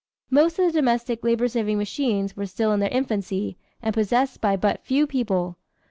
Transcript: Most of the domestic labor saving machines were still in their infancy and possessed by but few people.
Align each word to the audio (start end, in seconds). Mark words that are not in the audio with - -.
Most 0.31 0.57
of 0.57 0.65
the 0.65 0.71
domestic 0.71 1.23
labor 1.23 1.47
saving 1.47 1.77
machines 1.77 2.35
were 2.35 2.47
still 2.47 2.71
in 2.71 2.79
their 2.79 2.89
infancy 2.89 3.55
and 3.83 3.93
possessed 3.93 4.41
by 4.41 4.55
but 4.55 4.83
few 4.83 5.05
people. 5.05 5.57